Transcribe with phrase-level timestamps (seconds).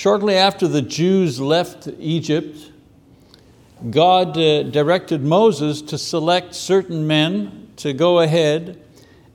[0.00, 2.72] Shortly after the Jews left Egypt,
[3.90, 8.82] God uh, directed Moses to select certain men to go ahead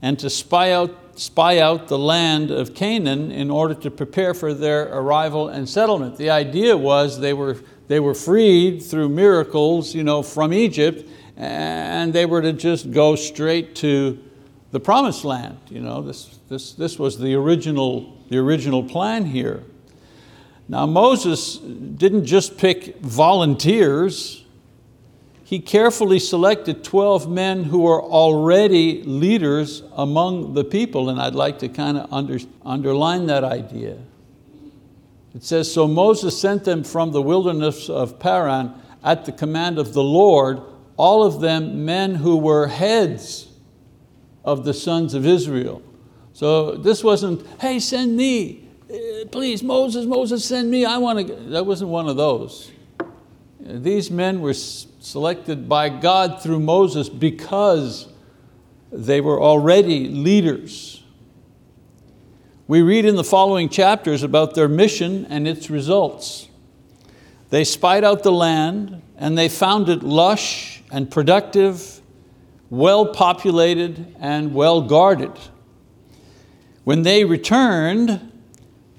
[0.01, 4.55] and to spy out, spy out the land of Canaan in order to prepare for
[4.55, 6.17] their arrival and settlement.
[6.17, 7.57] The idea was they were,
[7.87, 11.07] they were freed through miracles you know, from Egypt
[11.37, 14.17] and they were to just go straight to
[14.71, 15.59] the promised land.
[15.69, 19.63] You know, this, this, this was the original, the original plan here.
[20.67, 24.45] Now Moses didn't just pick volunteers,
[25.45, 31.59] he carefully selected 12 men who were already leaders among the people, and I'd like
[31.59, 33.99] to kind of under, underline that idea.
[35.35, 39.93] It says, so Moses sent them from the wilderness of Paran at the command of
[39.93, 40.61] the Lord,
[40.97, 43.47] all of them men who were heads
[44.43, 45.83] of the sons of Israel.
[46.33, 51.33] So this wasn't, hey, send me, Uh, please, Moses, Moses, send me, I want to,
[51.49, 52.71] that wasn't one of those.
[53.59, 58.07] These men were selected by God through Moses because
[58.91, 61.03] they were already leaders.
[62.67, 66.47] We read in the following chapters about their mission and its results.
[67.49, 72.01] They spied out the land and they found it lush and productive,
[72.69, 75.31] well populated and well guarded.
[76.83, 78.31] When they returned,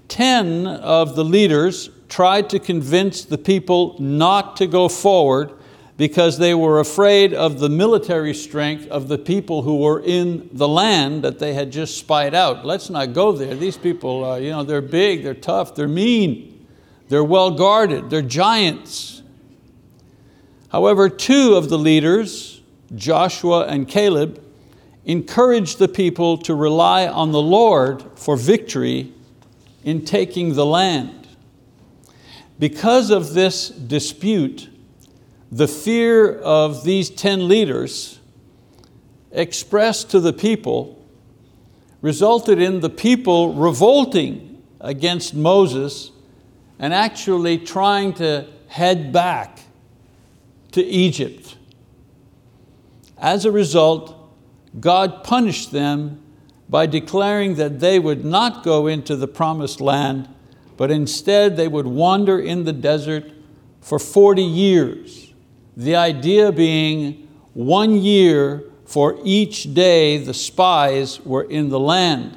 [0.08, 5.52] 10 of the leaders tried to convince the people not to go forward
[5.96, 10.68] because they were afraid of the military strength of the people who were in the
[10.68, 12.66] land that they had just spied out.
[12.66, 13.54] Let's not go there.
[13.54, 16.66] These people, uh, you know, they're big, they're tough, they're mean,
[17.08, 19.22] they're well guarded, they're giants.
[20.68, 22.60] However, two of the leaders,
[22.94, 24.42] Joshua and Caleb,
[25.06, 29.14] encouraged the people to rely on the Lord for victory
[29.86, 31.28] in taking the land.
[32.58, 34.68] Because of this dispute,
[35.52, 38.18] the fear of these 10 leaders
[39.30, 41.00] expressed to the people
[42.02, 46.10] resulted in the people revolting against Moses
[46.80, 49.60] and actually trying to head back
[50.72, 51.56] to Egypt.
[53.16, 54.14] As a result,
[54.80, 56.20] God punished them
[56.68, 60.28] by declaring that they would not go into the promised land,
[60.76, 63.30] but instead they would wander in the desert
[63.80, 65.32] for 40 years.
[65.76, 72.36] The idea being one year for each day the spies were in the land.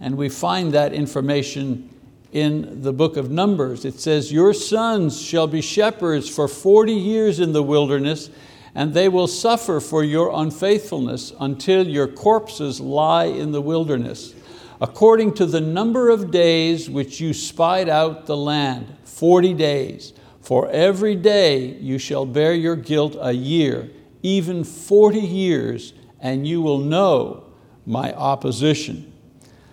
[0.00, 1.90] And we find that information
[2.32, 3.84] in the book of Numbers.
[3.84, 8.30] It says, your sons shall be shepherds for 40 years in the wilderness
[8.74, 14.34] and they will suffer for your unfaithfulness until your corpses lie in the wilderness.
[14.80, 20.70] According to the number of days which you spied out the land, 40 days, for
[20.70, 23.90] every day you shall bear your guilt a year,
[24.22, 27.44] even 40 years, and you will know
[27.84, 29.12] my opposition.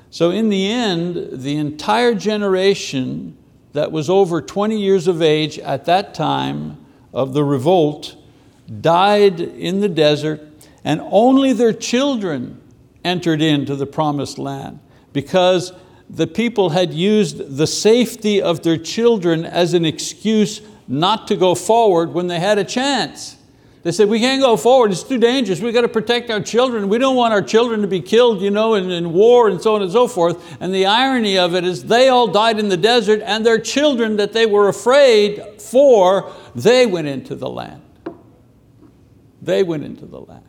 [0.10, 3.38] So in the end, the entire generation
[3.74, 6.84] that was over 20 years of age at that time
[7.14, 8.16] of the revolt
[8.82, 10.42] died in the desert,
[10.84, 12.62] and only their children
[13.04, 14.80] entered into the promised land
[15.14, 15.74] because
[16.10, 21.54] the people had used the safety of their children as an excuse not to go
[21.56, 23.38] forward when they had a chance.
[23.84, 26.90] They said, we can't go forward, it's too dangerous, We've got to protect our children.
[26.90, 29.76] We don't want our children to be killed you know, in, in war and so
[29.76, 30.58] on and so forth.
[30.60, 34.18] And the irony of it is they all died in the desert and their children
[34.18, 37.82] that they were afraid for, they went into the land.
[39.48, 40.44] They went into the land.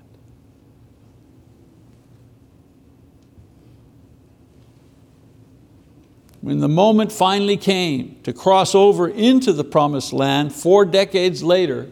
[6.41, 11.89] When the moment finally came to cross over into the promised land four decades later,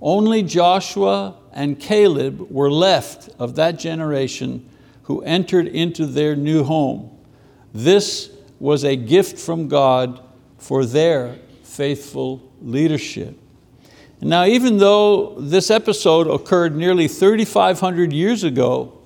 [0.00, 4.66] only Joshua and Caleb were left of that generation
[5.02, 7.10] who entered into their new home.
[7.74, 10.22] This was a gift from God
[10.56, 13.38] for their faithful leadership.
[14.26, 18.98] Now even though this episode occurred nearly 3,500 years ago,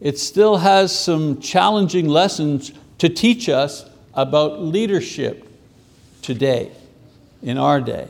[0.00, 3.84] it still has some challenging lessons to teach us
[4.14, 5.44] about leadership
[6.22, 6.70] today,
[7.42, 8.06] in our day.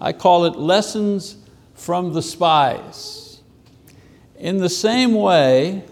[0.00, 1.36] I call it lessons
[1.74, 3.42] from the spies.
[4.38, 5.84] In the same way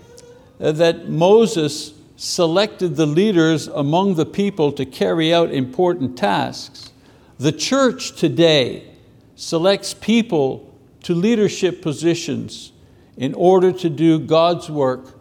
[0.56, 6.90] that Moses selected the leaders among the people to carry out important tasks,
[7.38, 8.94] the church today
[9.38, 12.72] selects people to leadership positions
[13.16, 15.16] in order to do God's work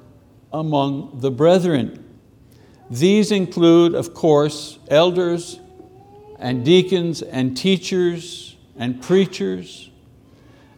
[0.51, 2.03] among the brethren.
[2.89, 5.59] These include, of course, elders,
[6.39, 9.91] and deacons and teachers and preachers,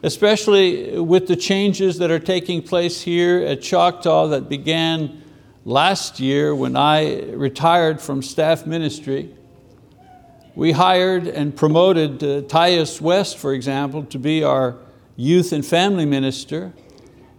[0.03, 5.23] especially with the changes that are taking place here at Choctaw that began
[5.63, 9.33] last year when I retired from staff ministry.
[10.55, 14.77] We hired and promoted uh, Tyus West, for example, to be our
[15.15, 16.73] youth and family minister.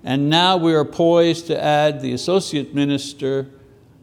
[0.04, 3.48] And now we are poised to add the associate minister,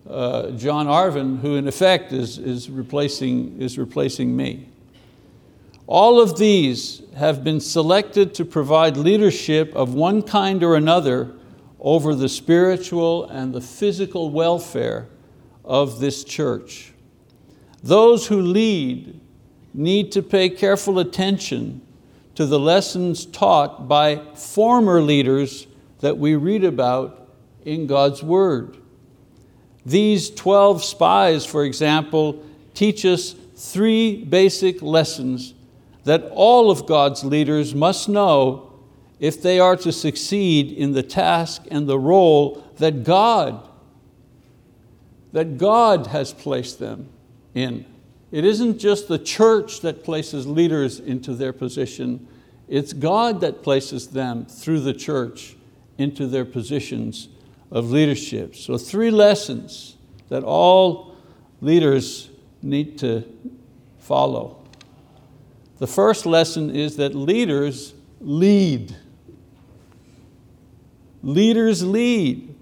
[0.10, 4.68] uh, John Arvin, who in effect is, is, replacing, is replacing me.
[5.88, 11.34] All of these have been selected to provide leadership of one kind or another
[11.80, 15.08] over the spiritual and the physical welfare
[15.64, 16.92] of this church.
[17.84, 19.20] Those who lead
[19.74, 21.82] need to pay careful attention
[22.36, 25.68] to the lessons taught by former leaders
[26.00, 27.30] that we read about
[27.66, 28.78] in God's word.
[29.86, 32.44] These 12 spies, for example,
[32.74, 35.54] teach us three basic lessons
[36.04, 38.72] that all of God's leaders must know
[39.20, 43.68] if they are to succeed in the task and the role that God,
[45.32, 47.10] that God has placed them
[47.58, 47.86] in.
[48.32, 52.28] It isn't just the church that places leaders into their position,
[52.68, 55.56] it's God that places them through the church
[55.98, 57.30] into their positions
[57.72, 58.56] of leadership.
[58.56, 59.96] So three lessons
[60.30, 61.16] that all
[61.62, 62.30] leaders
[62.62, 63.24] need to
[64.00, 64.62] follow.
[65.80, 68.96] The first lesson is that leaders lead.
[71.24, 72.56] Leaders lead.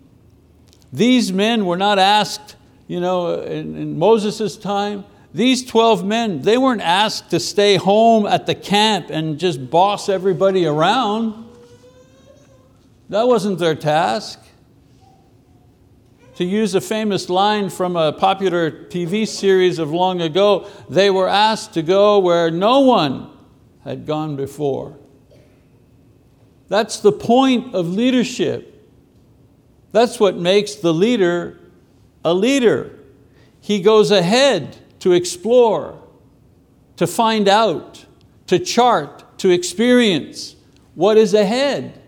[0.91, 2.55] These men were not asked,
[2.87, 8.25] you know, in, in Moses' time, these 12 men, they weren't asked to stay home
[8.25, 11.49] at the camp and just boss everybody around.
[13.09, 14.39] That wasn't their task.
[16.35, 21.27] To use a famous line from a popular TV series of long ago, they were
[21.27, 23.29] asked to go where no one
[23.83, 24.97] had gone before.
[26.67, 28.71] That's the point of leadership.
[29.91, 31.59] That's what makes the leader
[32.25, 32.91] a leader.
[33.61, 36.01] He goes ahead to explore,
[36.97, 38.05] to find out,
[38.47, 40.55] to chart, to experience
[40.95, 42.01] what is ahead.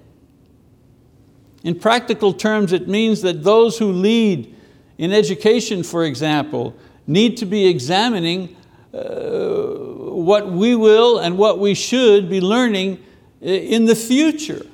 [1.64, 4.56] In practical terms, it means that those who lead
[4.98, 6.76] in education, for example,
[7.06, 8.56] need to be examining
[8.94, 13.04] uh, what we will and what we should be learning
[13.42, 14.66] in the future.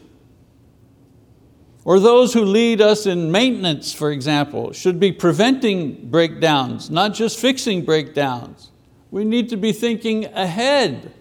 [1.85, 7.37] Or those who lead us in maintenance, for example, should be preventing breakdowns, not just
[7.37, 8.71] fixing breakdowns.
[9.11, 11.13] We need to be thinking ahead,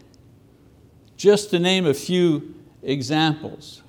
[1.16, 3.82] just to name a few examples.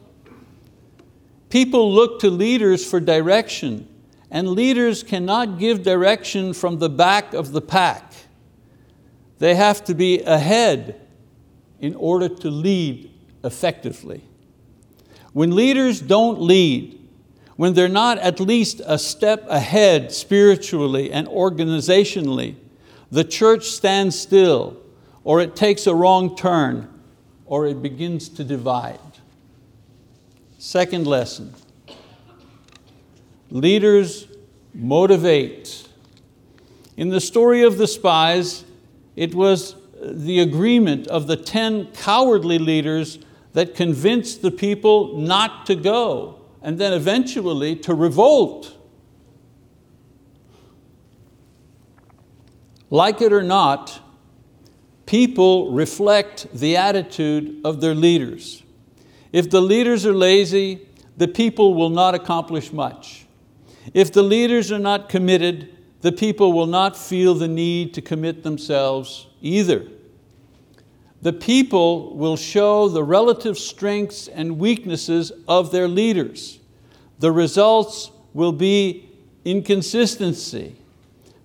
[1.50, 3.88] People look to leaders for direction,
[4.32, 8.14] and leaders cannot give direction from the back of the pack.
[9.38, 11.08] They have to be ahead
[11.80, 13.12] in order to lead
[13.44, 14.24] effectively.
[15.34, 17.00] When leaders don't lead,
[17.56, 22.56] when they're not at least a step ahead spiritually and organizationally,
[23.12, 24.78] the church stands still,
[25.24, 26.88] or it takes a wrong turn,
[27.46, 29.00] or it begins to divide.
[30.58, 31.54] Second lesson,
[33.50, 34.28] leaders
[34.74, 35.88] motivate.
[36.98, 38.64] In the story of the spies,
[39.16, 43.20] it was the agreement of the 10 cowardly leaders
[43.54, 48.76] that convinced the people not to go and then eventually to revolt.
[52.90, 54.00] Like it or not,
[55.06, 58.64] people reflect the attitude of their leaders.
[59.32, 63.26] If the leaders are lazy, the people will not accomplish much.
[63.94, 68.44] If the leaders are not committed, the people will not feel the need to commit
[68.44, 69.88] themselves either.
[71.24, 76.60] The people will show the relative strengths and weaknesses of their leaders.
[77.20, 79.10] The results will be
[79.46, 80.76] inconsistency.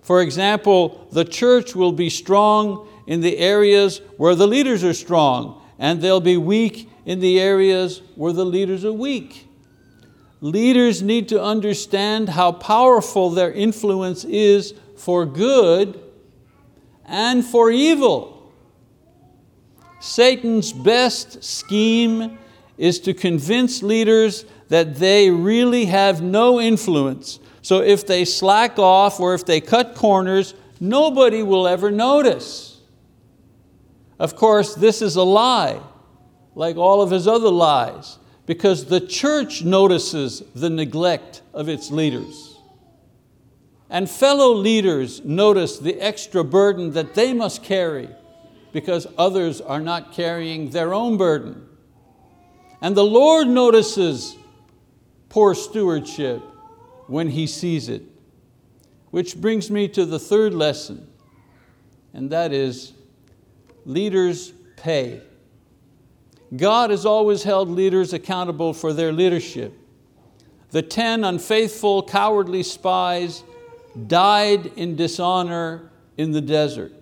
[0.01, 5.61] For example, the church will be strong in the areas where the leaders are strong,
[5.79, 9.47] and they'll be weak in the areas where the leaders are weak.
[10.41, 16.01] Leaders need to understand how powerful their influence is for good
[17.05, 18.38] and for evil.
[19.99, 22.37] Satan's best scheme
[22.77, 27.39] is to convince leaders that they really have no influence.
[27.61, 32.79] So if they slack off or if they cut corners, nobody will ever notice.
[34.17, 35.81] Of course, this is a lie
[36.55, 42.57] like all of his other lies, because the church notices the neglect of its leaders.
[43.89, 48.09] And fellow leaders notice the extra burden that they must carry
[48.71, 51.67] because others are not carrying their own burden.
[52.81, 54.37] And the Lord notices
[55.29, 56.41] poor stewardship
[57.07, 58.03] when He sees it.
[59.11, 61.07] Which brings me to the third lesson,
[62.13, 62.93] and that is
[63.85, 65.21] leaders pay.
[66.55, 69.73] God has always held leaders accountable for their leadership.
[70.71, 73.43] The ten unfaithful, cowardly spies
[74.07, 76.93] died in dishonor in the desert.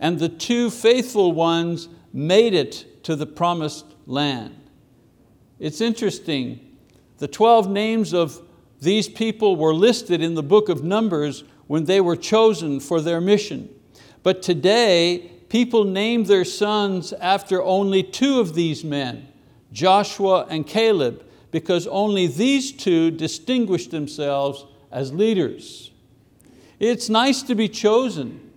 [0.00, 4.54] And the two faithful ones made it to the promised land.
[5.58, 6.76] It's interesting,
[7.18, 8.40] the 12 names of
[8.80, 13.20] these people were listed in the book of Numbers when they were chosen for their
[13.20, 13.68] mission.
[14.22, 19.28] But today, people name their sons after only two of these men,
[19.72, 25.90] Joshua and Caleb, because only these two distinguished themselves as leaders.
[26.78, 28.47] It's nice to be chosen,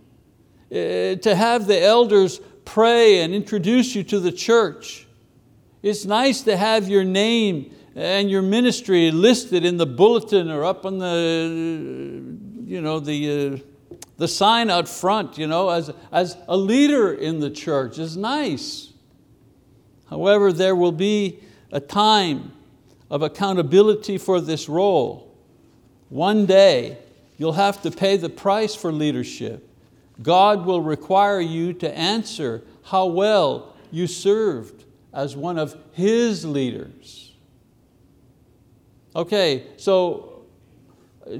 [0.71, 5.05] to have the elders pray and introduce you to the church.
[5.83, 10.85] It's nice to have your name and your ministry listed in the bulletin or up
[10.85, 16.55] on the, you know, the, uh, the sign out front you know, as, as a
[16.55, 18.93] leader in the church is nice.
[20.09, 21.39] However, there will be
[21.71, 22.53] a time
[23.09, 25.35] of accountability for this role.
[26.09, 26.97] One day,
[27.37, 29.67] you'll have to pay the price for leadership.
[30.21, 37.33] God will require you to answer how well you served as one of His leaders.
[39.15, 40.43] Okay, so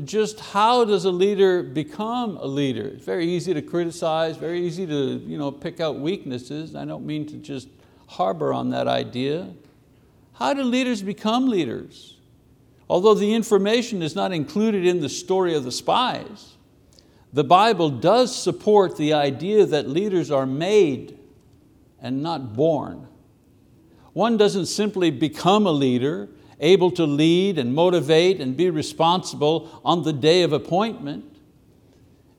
[0.04, 2.88] just how does a leader become a leader?
[2.88, 6.76] It's very easy to criticize, very easy to you know, pick out weaknesses.
[6.76, 7.70] I don't mean to just
[8.08, 9.50] harbor on that idea.
[10.34, 12.18] How do leaders become leaders?
[12.90, 16.56] Although the information is not included in the story of the spies,
[17.34, 21.18] the Bible does support the idea that leaders are made
[22.02, 23.08] and not born.
[24.14, 26.28] One doesn't simply become a leader,
[26.60, 31.26] able to lead and motivate and be responsible on the day of appointment.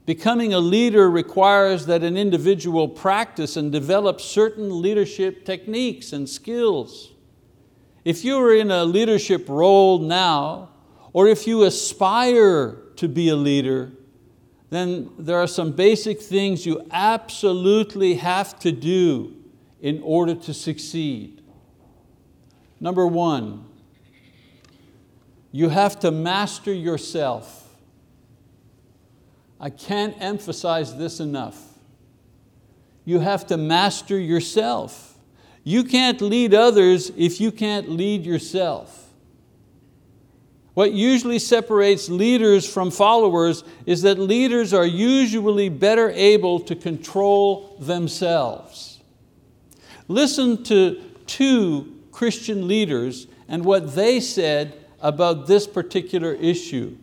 [0.05, 7.13] Becoming a leader requires that an individual practice and develop certain leadership techniques and skills.
[8.05, 10.71] If you are in a leadership role now,
[11.13, 13.93] or if you aspire to be a leader,
[14.73, 19.37] then there are some basic things you absolutely have to do
[19.83, 21.43] in order to succeed.
[22.81, 23.67] Number one,
[25.51, 27.69] you have to master yourself.
[29.61, 31.63] I can't emphasize this enough.
[33.05, 35.19] You have to master yourself.
[35.65, 39.12] You can't lead others if you can't lead yourself.
[40.75, 47.77] What usually separates leaders from followers is that leaders are usually better able to control
[47.79, 49.01] themselves.
[50.09, 56.97] Listen to two Christian leaders and what they said about this particular issue.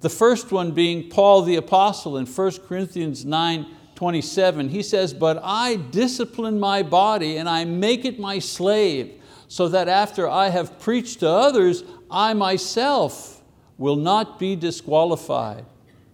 [0.00, 4.68] The first one being Paul the apostle in 1 Corinthians 9, 27.
[4.68, 9.88] He says, but I discipline my body and I make it my slave so that
[9.88, 13.42] after I have preached to others, I myself
[13.78, 15.64] will not be disqualified.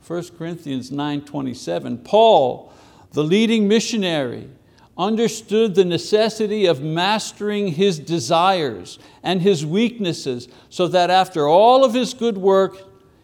[0.07, 2.73] 1 Corinthians 9.27, Paul,
[3.13, 4.49] the leading missionary,
[4.99, 11.95] understood the necessity of mastering his desires and his weaknesses so that after all of
[11.95, 12.77] his good work,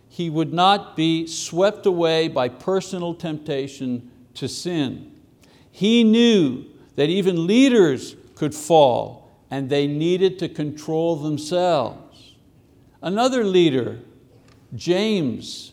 [0.08, 5.12] he would not be swept away by personal temptation to sin.
[5.70, 6.64] He knew
[6.96, 12.07] that even leaders could fall and they needed to control themselves.
[13.00, 14.00] Another leader,
[14.74, 15.72] James,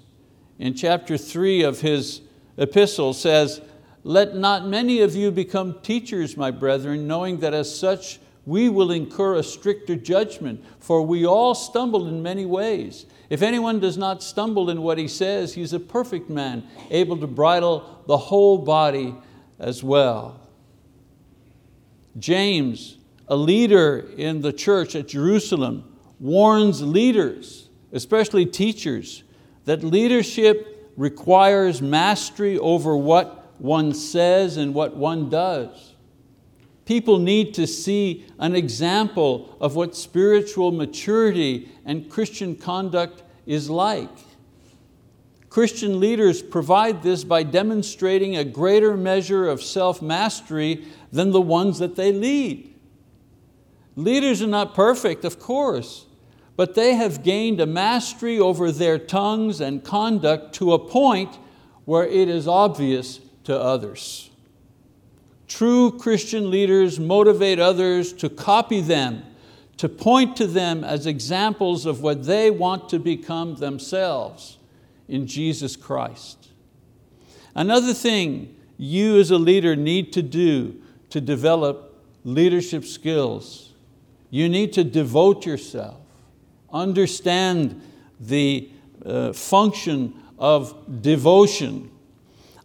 [0.60, 2.22] in chapter three of his
[2.58, 3.62] epistle says,
[4.04, 8.92] let not many of you become teachers, my brethren, knowing that as such we will
[8.92, 13.08] incur a stricter judgment, for we all stumble in many ways.
[13.32, 17.26] If anyone does not stumble in what he says, he's a perfect man, able to
[17.26, 19.16] bridle the whole body
[19.58, 20.40] as well.
[22.20, 25.95] James, a leader in the church at Jerusalem,
[26.26, 29.24] warns leaders, especially teachers,
[29.66, 35.94] that leadership requires mastery over what one says and what one does.
[36.86, 44.10] People need to see an example of what spiritual maturity and Christian conduct is like.
[45.50, 51.96] Christian leaders provide this by demonstrating a greater measure of self-mastery than the ones that
[51.96, 52.74] they lead.
[53.96, 56.08] Leaders are not perfect, of course,
[56.56, 61.38] but they have gained a mastery over their tongues and conduct to a point
[61.86, 64.30] where it is obvious to others.
[65.48, 69.24] True Christian leaders motivate others to copy them,
[69.78, 74.58] to point to them as examples of what they want to become themselves
[75.08, 76.50] in Jesus Christ.
[77.54, 83.74] Another thing you as a leader need to do to develop leadership skills,
[84.30, 86.02] you need to devote yourself,
[86.76, 87.82] understand
[88.20, 88.70] the
[89.06, 91.90] uh, function of devotion.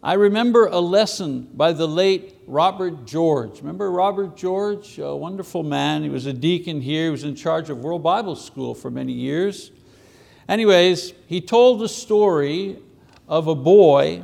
[0.03, 3.59] I remember a lesson by the late Robert George.
[3.59, 6.03] Remember Robert George, a wonderful man.
[6.03, 7.05] He was a deacon here.
[7.05, 9.71] He was in charge of World Bible School for many years.
[10.49, 12.79] Anyways, he told the story
[13.27, 14.23] of a boy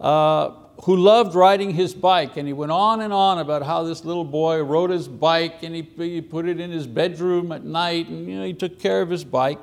[0.00, 0.50] uh,
[0.84, 4.24] who loved riding his bike and he went on and on about how this little
[4.24, 8.26] boy rode his bike and he, he put it in his bedroom at night and
[8.26, 9.58] you know, he took care of his bike.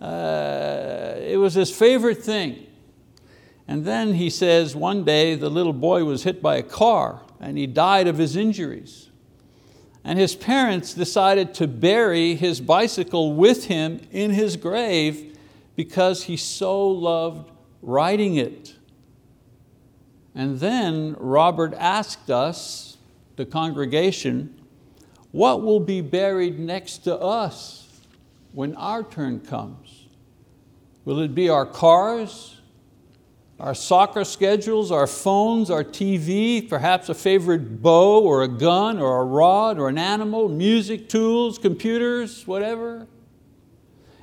[0.00, 2.66] Uh, it was his favorite thing.
[3.66, 7.58] And then he says one day the little boy was hit by a car and
[7.58, 9.08] he died of his injuries.
[10.04, 15.36] And his parents decided to bury his bicycle with him in his grave
[15.74, 17.50] because he so loved
[17.82, 18.77] riding it.
[20.38, 22.96] And then Robert asked us,
[23.34, 24.54] the congregation,
[25.32, 27.88] what will be buried next to us
[28.52, 30.06] when our turn comes?
[31.04, 32.60] Will it be our cars,
[33.58, 39.20] our soccer schedules, our phones, our TV, perhaps a favorite bow or a gun or
[39.20, 43.08] a rod or an animal, music, tools, computers, whatever.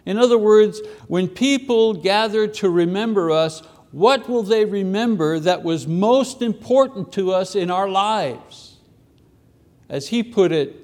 [0.05, 5.87] In other words, when people gather to remember us, what will they remember that was
[5.87, 8.77] most important to us in our lives?
[9.87, 10.75] As he put it,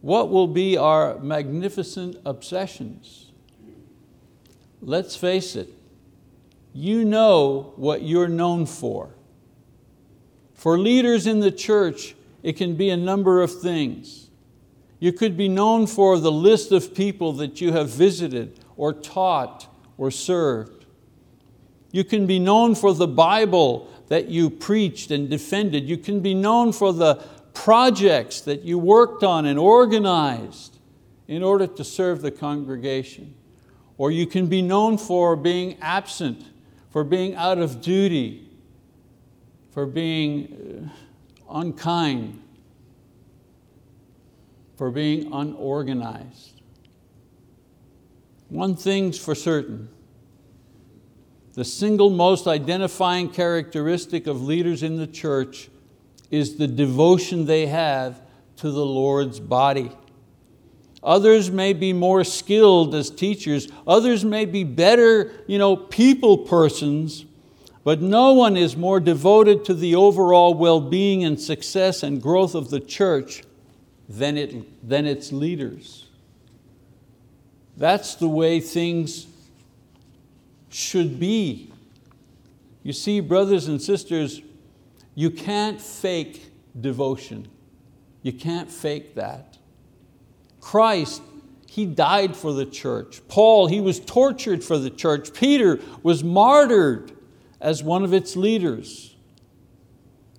[0.00, 3.30] what will be our magnificent obsessions?
[4.80, 5.68] Let's face it,
[6.74, 9.14] you know what you're known for.
[10.54, 14.28] For leaders in the church, it can be a number of things.
[14.98, 19.68] You could be known for the list of people that you have visited or taught
[19.98, 20.81] or served.
[21.92, 25.88] You can be known for the Bible that you preached and defended.
[25.88, 27.22] You can be known for the
[27.54, 30.78] projects that you worked on and organized
[31.28, 33.34] in order to serve the congregation.
[33.96, 36.44] Or you can be known for being absent
[36.92, 38.46] for being out of duty,
[39.70, 40.90] for being
[41.50, 42.40] uh, unkind,
[44.76, 46.60] for being unorganized.
[48.50, 49.88] One thing's for certain,
[51.54, 55.68] the single most identifying characteristic of leaders in the church
[56.30, 58.20] is the devotion they have
[58.56, 59.92] to the Lord's body.
[61.02, 63.68] Others may be more skilled as teachers.
[63.86, 67.26] Others may be better you know, people persons,
[67.84, 72.70] but no one is more devoted to the overall well-being and success and growth of
[72.70, 73.42] the church
[74.08, 76.06] than, it, than its leaders.
[77.76, 79.26] That's the way things
[80.74, 81.72] should be.
[82.82, 84.42] You see, brothers and sisters,
[85.14, 87.48] you can't fake devotion.
[88.22, 89.58] You can't fake that.
[90.60, 91.22] Christ,
[91.66, 93.22] He died for the church.
[93.28, 95.32] Paul, he was tortured for the church.
[95.32, 97.12] Peter was martyred
[97.62, 99.16] as one of its leaders.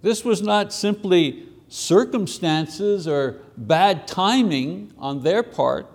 [0.04, 5.90] This was not simply circumstances or bad timing on their part.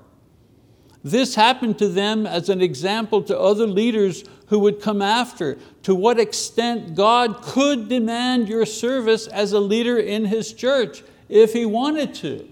[1.04, 5.94] This happened to them as an example to other leaders who would come after, to
[5.94, 11.66] what extent God could demand your service as a leader in His church if He
[11.66, 12.48] wanted to.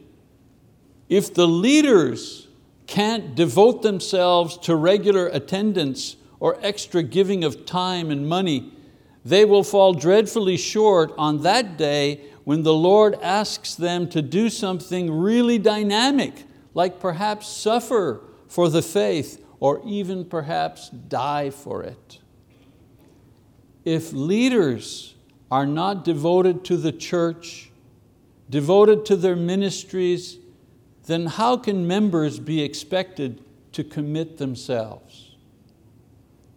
[1.09, 2.49] If the leaders
[2.87, 8.73] can't devote themselves to regular attendance or extra giving of time and money,
[9.25, 14.49] they will fall dreadfully short on that day when the Lord asks them to do
[14.49, 22.21] something really dynamic, like perhaps suffer for the faith or even perhaps die for it.
[23.85, 25.15] If leaders
[25.51, 27.71] are not devoted to the church,
[28.51, 30.39] devoted to their ministries,
[31.07, 35.37] then how can members be expected to commit themselves?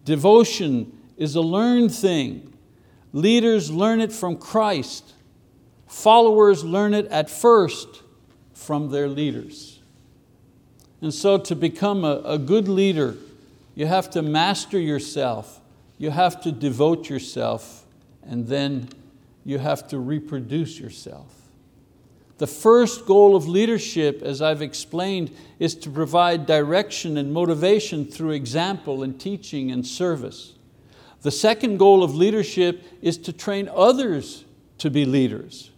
[0.04, 2.52] Devotion is a learned thing.
[3.12, 5.12] Leaders learn it from Christ.
[5.86, 8.02] Followers learn it at first
[8.54, 9.79] from their leaders.
[11.00, 13.16] And so to become a, a good leader,
[13.74, 15.60] you have to master yourself,
[15.98, 17.84] you have to devote yourself,
[18.22, 18.88] and then
[19.44, 21.34] you have to reproduce yourself.
[22.38, 28.30] The first goal of leadership, as I've explained, is to provide direction and motivation through
[28.30, 30.54] example and teaching and service.
[31.22, 34.44] The second goal of leadership is to train others
[34.78, 35.70] to be leaders.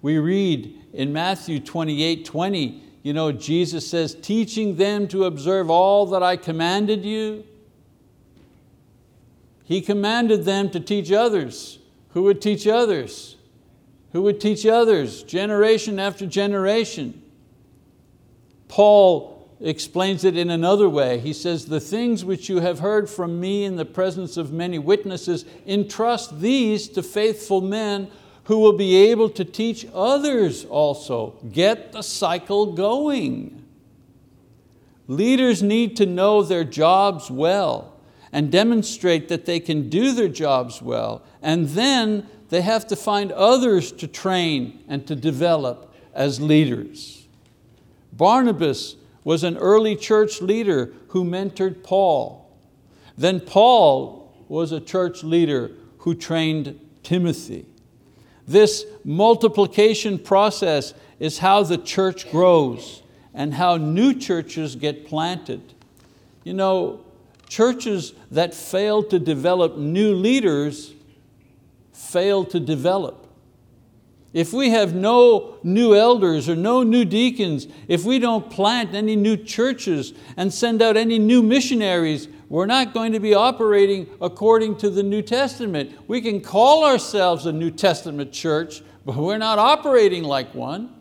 [0.00, 6.06] We read in Matthew 28, 20, you know, Jesus says, teaching them to observe all
[6.06, 7.44] that I commanded you.
[9.62, 11.78] He commanded them to teach others.
[12.14, 13.36] Who would teach others?
[14.10, 17.22] Who would teach others, generation after generation?
[18.66, 21.20] Paul explains it in another way.
[21.20, 24.80] He says, the things which you have heard from me in the presence of many
[24.80, 28.10] witnesses, entrust these to faithful men
[28.46, 31.34] who will be able to teach others also.
[31.52, 33.64] Get the cycle going.
[35.08, 37.94] Leaders need to know their jobs well
[38.32, 41.22] and demonstrate that they can do their jobs well.
[41.42, 47.26] And then they have to find others to train and to develop as leaders.
[48.12, 52.48] Barnabas was an early church leader who mentored Paul.
[53.18, 57.66] Then Paul was a church leader who trained Timothy.
[58.46, 63.02] This multiplication process is how the church grows
[63.34, 65.74] and how new churches get planted.
[66.44, 67.00] You know,
[67.48, 70.94] churches that fail to develop new leaders
[71.92, 73.25] fail to develop.
[74.36, 79.16] If we have no new elders or no new deacons, if we don't plant any
[79.16, 84.76] new churches and send out any new missionaries, we're not going to be operating according
[84.76, 85.98] to the New Testament.
[86.06, 90.94] We can call ourselves a New Testament church, but we're not operating like one.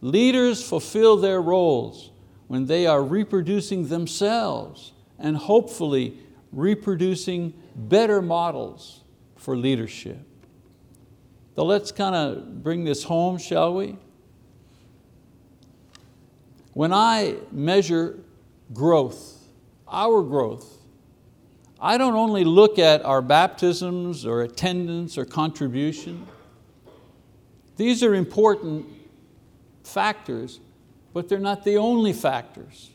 [0.00, 2.10] Leaders fulfill their roles
[2.48, 6.18] when they are reproducing themselves and hopefully
[6.50, 9.04] reproducing better models
[9.36, 10.27] for leadership.
[11.58, 13.96] So let's kind of bring this home, shall we?
[16.72, 18.20] When I measure
[18.72, 19.42] growth,
[19.88, 20.78] our growth,
[21.80, 26.28] I don't only look at our baptisms or attendance or contribution.
[27.76, 28.86] These are important
[29.82, 30.60] factors,
[31.12, 32.88] but they're not the only factors.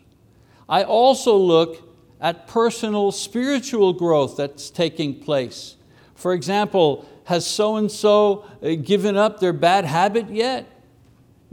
[0.69, 1.85] I also look
[2.21, 5.75] at personal spiritual growth that's taking place.
[6.15, 10.69] For example, has so-and-so uh, given up their bad habit yet?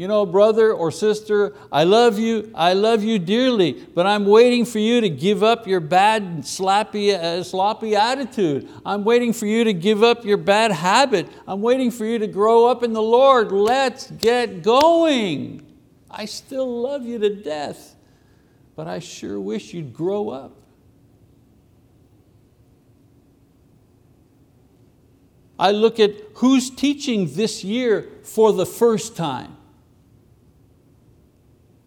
[0.00, 4.64] You know, brother or sister, I love you, I love you dearly, but I'm waiting
[4.64, 8.66] for you to give up your bad, slappy, uh, sloppy attitude.
[8.86, 11.28] I'm waiting for you to give up your bad habit.
[11.46, 13.52] I'm waiting for you to grow up in the Lord.
[13.52, 15.66] Let's get going.
[16.10, 17.94] I still love you to death,
[18.74, 20.56] but I sure wish you'd grow up.
[25.60, 29.58] I look at who's teaching this year for the first time.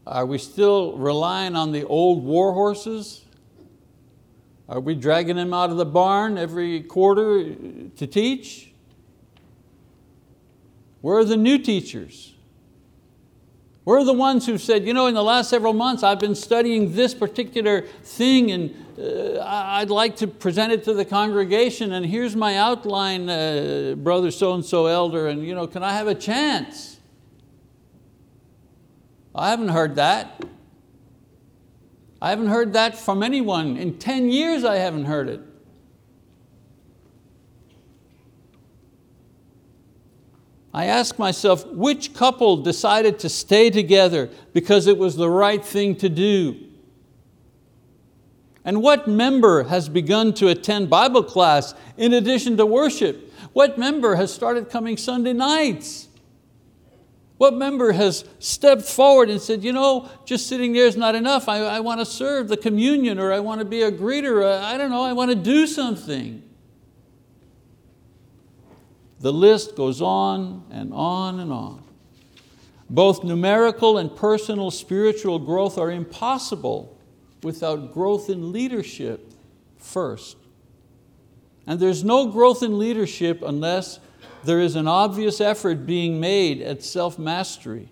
[0.05, 3.25] Are we still relying on the old war horses?
[4.69, 8.71] Are we dragging them out of the barn every quarter to teach?
[11.01, 12.35] Where are the new teachers?
[13.85, 16.35] Where are the ones who said, you know, in the last several months I've been
[16.35, 22.05] studying this particular thing and uh, I'd like to present it to the congregation and
[22.05, 26.99] here's my outline, uh, brother so-and-so elder, and you know, can I have a chance?
[29.35, 30.43] I haven't heard that.
[32.21, 33.77] I haven't heard that from anyone.
[33.77, 35.41] In 10 years I haven't heard it.
[40.73, 45.95] I ask myself, which couple decided to stay together because it was the right thing
[45.97, 46.62] to do?
[48.65, 53.33] And what member has begun to attend Bible class in addition to worship?
[53.51, 56.07] What member has started coming Sunday nights?
[57.37, 61.49] What member has stepped forward and said, you know, just sitting there is not enough.
[61.49, 64.43] I, I want to serve the communion or I want to be a greeter.
[64.43, 66.41] Uh, I don't know, I want to do something.
[69.19, 71.83] The list goes on and on and on.
[72.89, 76.97] Both numerical and personal spiritual growth are impossible
[77.43, 79.31] without growth in leadership
[79.77, 80.37] first.
[81.65, 83.99] And there's no growth in leadership unless
[84.43, 87.89] there is an obvious effort being made at self-mastery.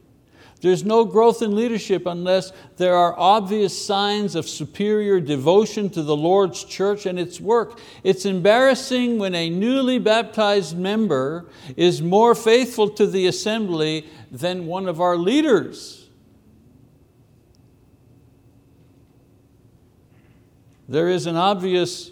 [0.59, 6.15] There's no growth in leadership unless there are obvious signs of superior devotion to the
[6.15, 7.79] Lord's church and its work.
[8.03, 14.87] It's embarrassing when a newly baptized member is more faithful to the assembly than one
[14.87, 16.00] of our leaders.
[20.91, 22.12] There is an obvious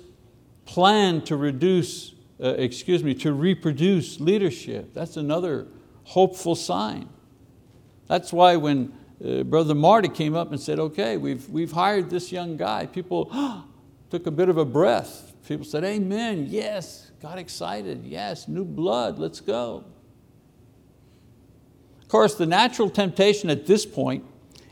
[0.63, 4.93] plan to reduce, uh, excuse me, to reproduce leadership.
[4.93, 5.67] That's another
[6.03, 7.09] hopeful sign.
[8.07, 12.31] That's why when uh, Brother Marty came up and said, okay, we've, we've hired this
[12.31, 13.29] young guy, people
[14.09, 15.33] took a bit of a breath.
[15.45, 19.83] People said, amen, yes, got excited, yes, new blood, let's go.
[22.01, 24.23] Of course, the natural temptation at this point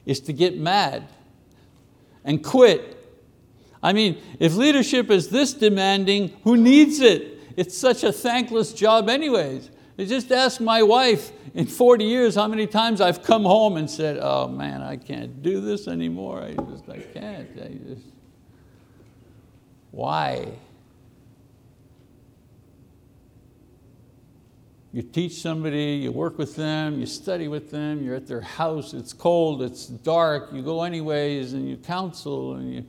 [0.05, 1.09] is to get mad
[2.23, 2.96] and quit.
[3.81, 7.39] I mean, if leadership is this demanding, who needs it?
[7.55, 9.71] It's such a thankless job anyways.
[9.97, 13.89] You just ask my wife in 40 years how many times I've come home and
[13.89, 16.43] said, oh man, I can't do this anymore.
[16.43, 17.49] I just, I can't.
[17.59, 18.05] I just,
[19.89, 20.51] why?
[24.93, 28.93] You teach somebody, you work with them, you study with them, you're at their house,
[28.93, 32.85] it's cold, it's dark, you go anyways and you counsel and you,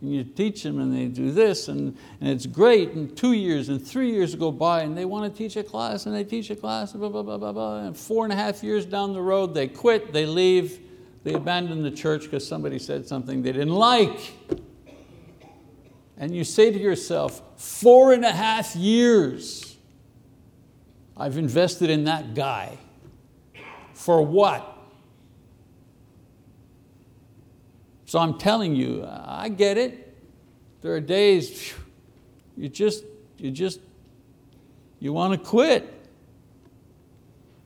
[0.00, 3.68] and you teach them and they do this and, and it's great and two years
[3.68, 6.50] and three years go by and they want to teach a class and they teach
[6.50, 9.20] a class, blah, blah, blah, blah, blah, and four and a half years down the
[9.20, 10.80] road they quit, they leave,
[11.22, 14.32] they abandon the church because somebody said something they didn't like.
[16.16, 19.71] And you say to yourself, four and a half years,
[21.16, 22.78] I've invested in that guy.
[23.94, 24.68] For what?
[28.06, 30.16] So I'm telling you, I get it.
[30.82, 31.72] There are days
[32.56, 33.04] you just,
[33.38, 33.80] you just,
[35.00, 35.92] you want to quit.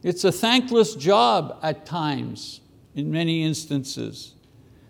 [0.03, 2.61] It's a thankless job at times,
[2.95, 4.35] in many instances.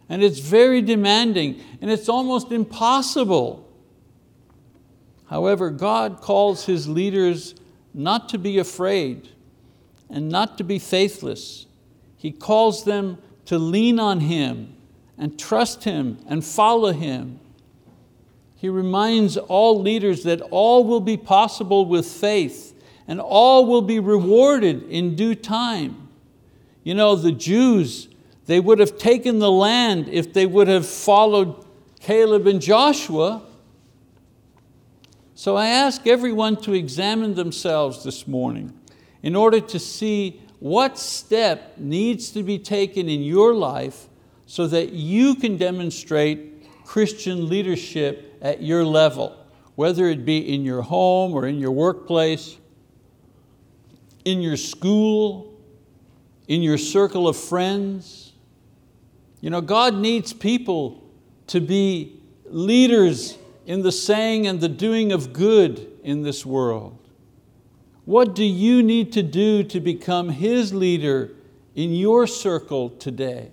[0.08, 3.66] And it's very demanding, and it's almost impossible.
[5.28, 7.54] However, God calls His leaders
[7.96, 9.30] not to be afraid
[10.10, 11.66] and not to be faithless.
[12.16, 14.76] He calls them to lean on Him
[15.16, 17.40] and trust Him and follow Him.
[18.54, 22.74] He reminds all leaders that all will be possible with faith
[23.08, 26.08] and all will be rewarded in due time.
[26.84, 28.08] You know, the Jews,
[28.44, 31.64] they would have taken the land if they would have followed
[32.00, 33.42] Caleb and Joshua,
[35.38, 38.72] so I ask everyone to examine themselves this morning
[39.22, 44.06] in order to see what step needs to be taken in your life
[44.46, 49.36] so that you can demonstrate Christian leadership at your level,
[49.74, 52.56] whether it be in your home or in your workplace,
[54.24, 55.54] in your school,
[56.48, 58.32] in your circle of friends.
[59.42, 61.04] You know, God needs people
[61.48, 66.96] to be leaders in the saying and the doing of good in this world?
[68.04, 71.32] What do you need to do to become His leader
[71.74, 73.50] in your circle today?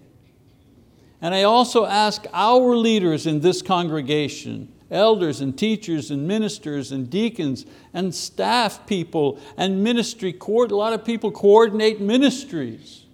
[1.19, 7.09] And I also ask our leaders in this congregation, elders and teachers and ministers and
[7.09, 13.05] deacons and staff people and ministry, a lot of people coordinate ministries.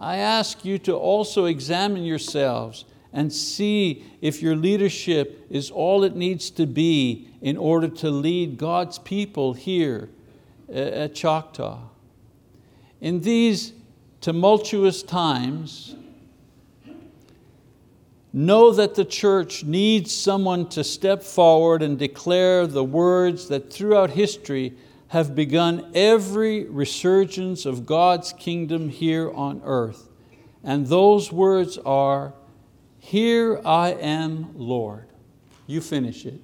[0.00, 6.16] I ask you to also examine yourselves and see if your leadership is all it
[6.16, 10.08] needs to be in order to lead God's people here
[10.68, 11.78] uh, at Choctaw.
[13.00, 13.72] In these
[14.20, 15.96] tumultuous times,
[18.32, 24.10] know that the church needs someone to step forward and declare the words that throughout
[24.10, 24.74] history
[25.08, 30.08] have begun every resurgence of God's kingdom here on earth.
[30.64, 32.32] And those words are,
[33.04, 35.08] here I am, Lord.
[35.66, 36.40] You finish it.